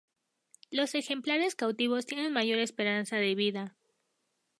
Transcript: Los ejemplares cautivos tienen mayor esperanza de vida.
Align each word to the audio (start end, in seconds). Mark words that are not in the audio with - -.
Los 0.71 0.95
ejemplares 0.95 1.53
cautivos 1.53 2.07
tienen 2.07 2.33
mayor 2.33 2.57
esperanza 2.57 3.17
de 3.17 3.35
vida. 3.35 3.75